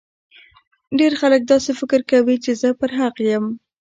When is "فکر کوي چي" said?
1.79-2.51